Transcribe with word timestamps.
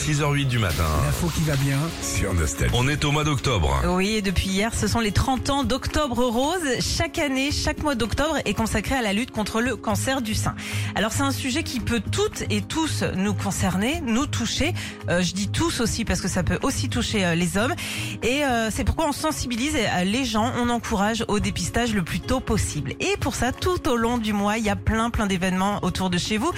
6h08 0.00 0.46
du 0.46 0.58
matin. 0.58 0.86
L'info 1.04 1.28
qui 1.28 1.42
va 1.42 1.56
bien 1.56 1.78
sur 2.00 2.32
Nostalgie. 2.32 2.74
On 2.74 2.88
est 2.88 3.04
au 3.04 3.12
mois 3.12 3.22
d'octobre. 3.22 3.82
Oui, 3.86 4.14
et 4.14 4.22
depuis 4.22 4.48
hier, 4.48 4.74
ce 4.74 4.88
sont 4.88 5.00
les 5.00 5.12
30 5.12 5.50
ans 5.50 5.62
d'Octobre 5.62 6.24
Rose. 6.24 6.56
Chaque 6.80 7.18
année, 7.18 7.50
chaque 7.52 7.82
mois 7.82 7.94
d'octobre 7.94 8.38
est 8.46 8.54
consacré 8.54 8.94
à 8.94 9.02
la 9.02 9.12
lutte 9.12 9.30
contre 9.30 9.60
le 9.60 9.76
cancer 9.76 10.22
du 10.22 10.34
sein. 10.34 10.54
Alors 10.94 11.12
c'est 11.12 11.22
un 11.22 11.32
sujet 11.32 11.64
qui 11.64 11.80
peut 11.80 12.00
toutes 12.00 12.44
et 12.48 12.62
tous 12.62 13.04
nous 13.14 13.34
concerner, 13.34 14.00
nous 14.06 14.24
toucher. 14.24 14.72
Euh, 15.10 15.20
je 15.20 15.34
dis 15.34 15.48
tous 15.48 15.80
aussi 15.80 16.06
parce 16.06 16.22
que 16.22 16.28
ça 16.28 16.42
peut 16.42 16.58
aussi 16.62 16.88
toucher 16.88 17.26
euh, 17.26 17.34
les 17.34 17.58
hommes. 17.58 17.74
Et 18.22 18.42
euh, 18.42 18.70
c'est 18.70 18.84
pourquoi 18.84 19.06
on 19.06 19.12
sensibilise 19.12 19.76
euh, 19.76 20.04
les 20.04 20.24
gens, 20.24 20.50
on 20.56 20.70
encourage 20.70 21.26
au 21.28 21.40
dépistage 21.40 21.92
le 21.94 22.02
plus 22.02 22.20
tôt 22.20 22.40
possible. 22.40 22.94
Et 23.00 23.18
pour 23.20 23.34
ça, 23.34 23.52
tout 23.52 23.86
au 23.86 23.96
long 23.96 24.16
du 24.16 24.32
mois, 24.32 24.56
il 24.56 24.64
y 24.64 24.70
a 24.70 24.76
plein 24.76 25.10
plein 25.10 25.26
d'événements 25.26 25.80
autour 25.82 26.08
de 26.08 26.16
chez 26.16 26.38
vous. 26.38 26.50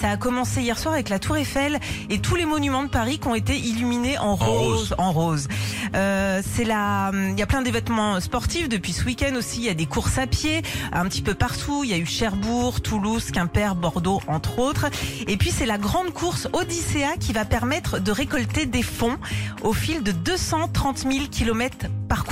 Ça 0.00 0.10
a 0.10 0.16
commencé 0.16 0.62
hier 0.62 0.78
soir 0.78 0.94
avec 0.94 1.10
la 1.10 1.18
Tour 1.18 1.36
Eiffel 1.36 1.78
et 2.08 2.20
tous 2.20 2.36
les 2.36 2.46
monuments 2.46 2.85
de 2.86 2.90
Paris 2.90 3.18
qui 3.18 3.28
ont 3.28 3.34
été 3.34 3.56
illuminés 3.56 4.18
en 4.18 4.34
rose. 4.34 4.48
rose. 4.48 4.94
En 4.98 5.12
rose. 5.12 5.48
Euh, 5.94 6.42
c'est 6.54 6.64
la, 6.64 7.10
il 7.12 7.38
y 7.38 7.42
a 7.42 7.46
plein 7.46 7.62
d'événements 7.62 8.20
sportifs 8.20 8.68
depuis 8.68 8.92
ce 8.92 9.04
week-end 9.04 9.34
aussi. 9.36 9.58
Il 9.58 9.64
y 9.64 9.68
a 9.68 9.74
des 9.74 9.86
courses 9.86 10.18
à 10.18 10.26
pied 10.26 10.62
un 10.92 11.04
petit 11.04 11.22
peu 11.22 11.34
partout. 11.34 11.84
Il 11.84 11.90
y 11.90 11.94
a 11.94 11.98
eu 11.98 12.06
Cherbourg, 12.06 12.80
Toulouse, 12.80 13.30
Quimper, 13.30 13.74
Bordeaux, 13.74 14.20
entre 14.26 14.58
autres. 14.58 14.86
Et 15.26 15.36
puis 15.36 15.50
c'est 15.50 15.66
la 15.66 15.78
grande 15.78 16.12
course 16.12 16.48
Odyssea 16.52 17.16
qui 17.18 17.32
va 17.32 17.44
permettre 17.44 17.98
de 17.98 18.10
récolter 18.12 18.66
des 18.66 18.82
fonds 18.82 19.18
au 19.62 19.72
fil 19.72 20.02
de 20.02 20.12
230 20.12 20.98
000 20.98 21.26
kilomètres 21.30 21.86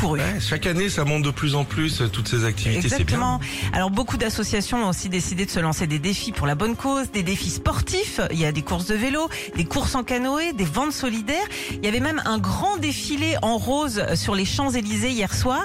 Ouais, 0.05 0.21
chaque 0.41 0.67
année, 0.67 0.89
ça 0.91 1.05
monte 1.05 1.23
de 1.23 1.31
plus 1.31 1.55
en 1.55 1.65
plus, 1.65 2.03
euh, 2.03 2.09
toutes 2.09 2.29
ces 2.29 2.45
activités, 2.45 2.81
bien. 2.89 2.91
Exactement. 2.99 3.41
Alors 3.73 3.91
beaucoup 3.91 4.17
d'associations 4.19 4.85
ont 4.85 4.89
aussi 4.91 5.09
décidé 5.09 5.47
de 5.47 5.51
se 5.51 5.61
lancer 5.61 5.87
des 5.87 5.99
défis 5.99 6.31
pour 6.33 6.47
la 6.47 6.55
bonne 6.55 6.77
cause, 6.77 7.11
des 7.11 7.23
défis 7.23 7.51
sportifs. 7.51 8.21
Il 8.31 8.39
y 8.39 8.45
a 8.45 8.53
des 8.53 8.61
courses 8.63 8.87
de 8.87 8.95
vélo, 8.95 9.29
des 9.57 9.65
courses 9.65 9.95
en 9.95 10.05
canoë, 10.05 10.53
des 10.53 10.65
ventes 10.65 10.93
solidaires. 10.93 11.47
Il 11.73 11.85
y 11.85 11.89
avait 11.89 12.01
même 12.01 12.21
un 12.27 12.39
grand 12.39 12.77
défilé 12.77 13.37
en 13.43 13.57
rose 13.57 14.03
sur 14.15 14.35
les 14.35 14.45
Champs-Élysées 14.45 15.11
hier 15.11 15.33
soir. 15.35 15.63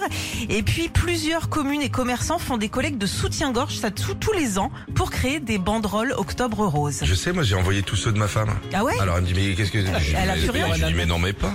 Et 0.48 0.64
puis 0.64 0.88
plusieurs 0.90 1.50
communes 1.50 1.82
et 1.82 1.90
commerçants 1.90 2.40
font 2.40 2.58
des 2.58 2.70
collectes 2.70 2.98
de 2.98 3.08
soutien-gorge 3.08 3.76
ça 3.76 3.92
tous 3.92 4.14
tous 4.16 4.32
les 4.34 4.58
ans 4.58 4.72
pour 4.96 5.12
créer 5.12 5.40
des 5.42 5.58
banderoles 5.58 6.14
Octobre 6.18 6.66
Rose. 6.66 7.00
Je 7.04 7.14
sais, 7.14 7.34
moi 7.34 7.44
j'ai 7.44 7.56
envoyé 7.56 7.84
tous 7.84 7.96
ceux 7.98 8.12
de 8.14 8.18
ma 8.20 8.28
femme. 8.28 8.50
Ah 8.74 8.84
ouais? 8.86 8.94
Alors 9.02 9.18
elle 9.18 9.24
me 9.24 9.28
dit 9.28 9.34
mais 9.36 9.54
qu'est-ce 9.56 9.72
que 9.72 9.82
je, 9.82 9.88
Elle 10.16 10.30
a 10.30 10.36
mais- 10.36 10.42
plus 10.42 10.50
rien. 10.52 10.74
je 10.76 10.86
dis 10.86 10.94
mais 10.94 11.06
non 11.06 11.20
mais 11.20 11.34
pas. 11.34 11.52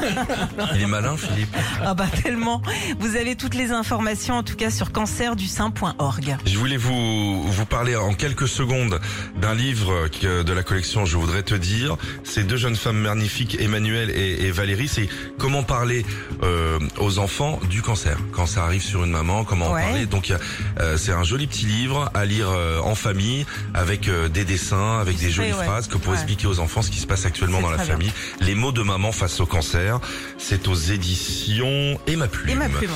Il 0.74 0.82
est 0.82 0.86
malin 0.86 1.16
Philippe. 1.16 1.54
Ah 1.84 1.94
bah 1.94 2.06
tellement. 2.22 2.62
Vous 2.98 3.16
avez 3.16 3.36
toutes 3.36 3.54
les 3.54 3.70
informations 3.70 4.36
en 4.38 4.42
tout 4.42 4.56
cas 4.56 4.70
sur 4.70 4.92
cancerdusein.org. 4.92 6.36
Je 6.46 6.58
voulais 6.58 6.76
vous 6.76 7.42
vous 7.50 7.66
parler 7.66 7.96
en 7.96 8.14
quelques 8.14 8.48
secondes 8.48 9.00
d'un 9.36 9.54
livre 9.54 10.08
que- 10.08 10.42
de 10.42 10.52
la 10.52 10.62
collection 10.62 11.04
Je 11.04 11.16
voudrais 11.16 11.42
te 11.42 11.54
dire. 11.54 11.96
Ces 12.24 12.44
deux 12.44 12.56
jeunes 12.56 12.76
femmes 12.76 12.98
magnifiques, 12.98 13.56
Emmanuel 13.60 14.10
et, 14.10 14.44
et 14.46 14.50
Valérie, 14.50 14.88
c'est 14.88 15.08
comment 15.38 15.62
parler 15.62 16.04
euh, 16.42 16.78
aux 16.98 17.18
enfants 17.18 17.58
du 17.68 17.82
cancer. 17.82 18.16
Quand 18.32 18.46
ça 18.46 18.64
arrive 18.64 18.82
sur 18.82 19.04
une 19.04 19.10
maman, 19.10 19.44
comment 19.44 19.66
en 19.66 19.72
parler. 19.72 20.06
Donc 20.06 20.32
euh, 20.80 20.96
c'est 20.96 21.12
un 21.12 21.24
joli 21.24 21.46
petit 21.46 21.66
livre 21.66 22.10
à 22.14 22.24
lire 22.24 22.48
euh, 22.50 22.80
en 22.80 22.94
famille 22.94 23.46
avec 23.74 24.08
euh, 24.08 24.28
des 24.28 24.44
dessins, 24.44 24.98
avec 25.00 25.18
des 25.18 25.30
jolies 25.30 25.52
ouais. 25.52 25.64
phrases 25.64 25.88
que 25.88 25.96
pour 25.98 26.12
Ouais. 26.12 26.18
expliquer 26.18 26.46
aux 26.46 26.60
enfants 26.60 26.82
ce 26.82 26.90
qui 26.90 26.98
se 27.00 27.06
passe 27.06 27.26
actuellement 27.26 27.60
dans 27.60 27.70
la 27.70 27.76
bien. 27.78 27.86
famille. 27.86 28.12
Les 28.40 28.54
mots 28.54 28.72
de 28.72 28.82
maman 28.82 29.10
face 29.12 29.40
au 29.40 29.46
cancer. 29.46 29.98
C'est 30.38 30.68
aux 30.68 30.74
éditions 30.74 31.73
et 32.06 32.16
ma 32.16 32.28
plume. 32.28 32.50
Et 32.50 32.54
ma 32.54 32.68
plume. 32.68 32.90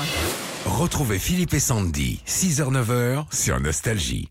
Retrouvez 0.66 1.18
Philippe 1.18 1.54
et 1.54 1.60
Sandy, 1.60 2.20
6h-9h 2.26 3.24
sur 3.32 3.58
Nostalgie. 3.60 4.28